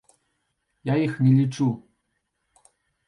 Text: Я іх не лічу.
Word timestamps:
Я 0.91 0.95
іх 1.07 1.13
не 1.25 1.33
лічу. 1.39 1.69